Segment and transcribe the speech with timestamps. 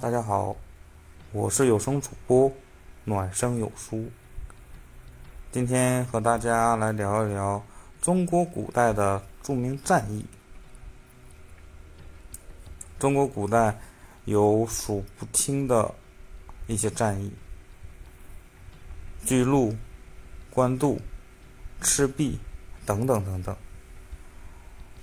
[0.00, 0.54] 大家好，
[1.32, 2.52] 我是有声主播
[3.02, 4.08] 暖声有书。
[5.50, 7.60] 今天和大家来聊一聊
[8.00, 10.24] 中国古代的著名战役。
[12.96, 13.76] 中国古代
[14.24, 15.92] 有数不清的
[16.68, 17.32] 一些战役，
[19.24, 19.74] 巨鹿、
[20.52, 21.00] 官渡、
[21.80, 22.38] 赤壁
[22.86, 23.56] 等等等等。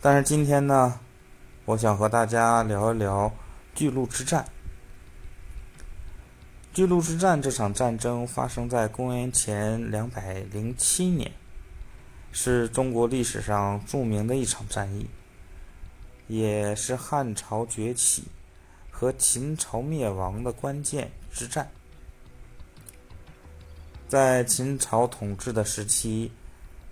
[0.00, 1.00] 但是今天呢，
[1.64, 3.32] 我想和大家聊一聊
[3.74, 4.46] 巨鹿之战。
[6.76, 11.32] 巨鹿之战这场战争发生在公元前两百零七年，
[12.32, 15.06] 是中国历史上著名的一场战役，
[16.28, 18.24] 也是汉朝崛起
[18.90, 21.66] 和秦朝灭亡的关键之战。
[24.06, 26.30] 在秦朝统治的时期，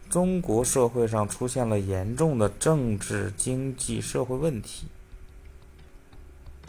[0.08, 4.86] 中国社会上出现了严重的政治、经济、社会问题。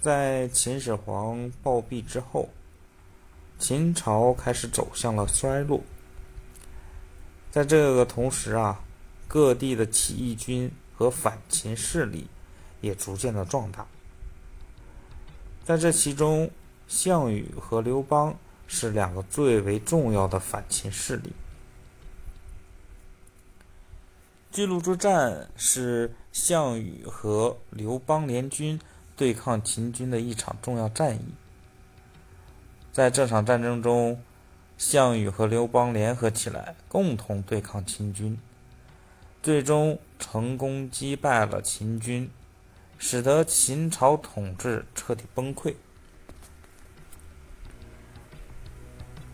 [0.02, 2.50] 在秦始皇暴毙之后。
[3.58, 5.82] 秦朝开始走向了衰落，
[7.52, 8.80] 在这个同时啊，
[9.28, 12.28] 各地的起义军和反秦势力
[12.82, 13.88] 也逐渐的壮大。
[15.64, 16.52] 在这其中，
[16.88, 21.34] 项羽和刘邦是两个最为重要的反秦势力。
[24.52, 28.80] 巨鹿之战是项羽和刘邦联军
[29.18, 31.26] 对抗秦军的一场重要战役。
[32.96, 34.24] 在这场战争中，
[34.78, 38.40] 项羽和刘邦联合起来，共同对抗秦军，
[39.44, 42.32] 最终成功击败了秦军，
[42.98, 45.76] 使得秦朝统治彻底崩溃。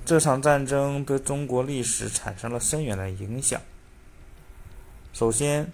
[0.03, 3.61] 这场战争对中国历史产生了深远的影响。
[5.13, 5.71] 首先，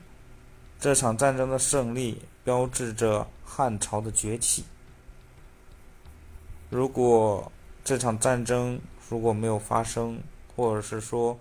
[0.77, 4.65] 这场战争的胜利标志着汉朝的崛起。
[6.69, 7.49] 如果
[7.87, 10.21] 这场战争如果没有发生，
[10.53, 11.39] 或者是说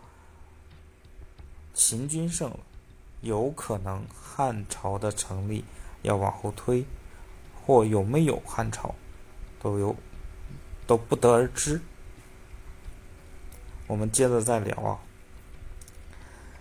[1.74, 2.60] 秦军胜了，
[3.20, 5.64] 有可能汉朝的成立
[6.02, 6.84] 要往后推，
[7.52, 8.94] 或有没有汉朝，
[9.60, 9.96] 都有
[10.86, 11.80] 都不得而知。
[13.88, 15.00] 我们接着再聊啊，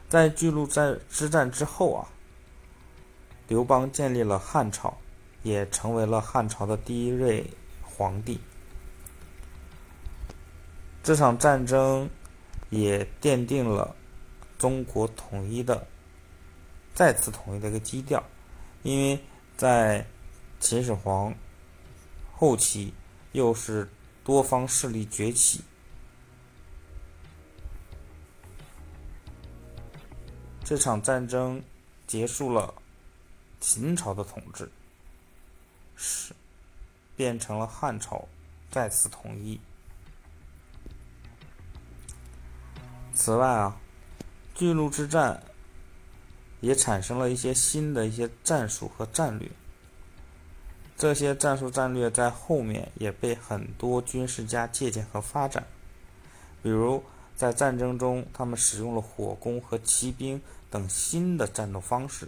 [0.09, 2.07] 在巨鹿战之战之后啊，
[3.47, 4.97] 刘邦建立了汉朝，
[5.44, 7.45] 也成为了汉朝的第一位
[7.84, 8.40] 皇帝。
[11.06, 12.10] 这场战争
[12.72, 13.96] 也奠定了
[14.58, 15.86] 中国统一的
[16.96, 18.24] 再次统一的一个基调，
[18.82, 19.24] 因为
[19.56, 20.04] 在
[20.60, 21.32] 秦始皇
[22.34, 22.92] 后期
[23.34, 23.88] 又是
[24.24, 25.62] 多方势力崛起，
[30.64, 31.62] 这场战争
[32.08, 32.74] 结束了
[33.60, 34.68] 秦朝的统治，
[35.96, 36.34] 是
[37.16, 38.28] 变成了汉朝
[38.72, 39.62] 再次统一。
[43.16, 43.78] 此外啊，
[44.53, 45.42] 巨鹿之战
[46.59, 49.50] 也产生了一些新的一些战术和战略。
[50.98, 55.66] 这些战术战略在后面也被很多军事家借鉴和发展。
[56.62, 57.02] 比如
[57.38, 62.28] 在战争中，他们使用了火攻和骑兵等新的战斗方式。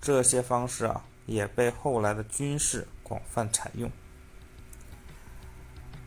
[0.00, 3.88] 这些方式啊，也被后来的军事广泛采用。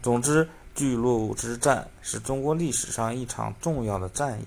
[0.02, 0.50] 总之。
[0.80, 4.46] 巨鹿之战是中国历史上一场重要的战役，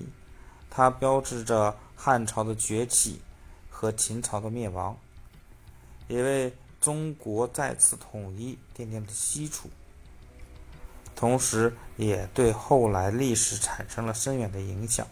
[0.71, 3.21] 它标志着汉朝的崛起
[3.69, 4.97] 和秦朝的灭亡，
[6.09, 6.51] 也为
[6.81, 9.69] 中国再次统一奠定了基础，
[11.15, 15.07] 同时也对后来历史产生了深远的影响，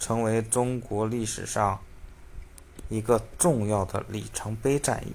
[0.00, 1.78] 成为中国历史上
[2.88, 5.12] 一个重要的里程碑战役。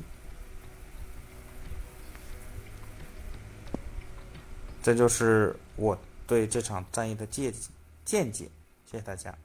[4.82, 7.54] 这就是我对这场战役的见
[8.04, 8.46] 见解，
[8.90, 9.36] 谢谢大家。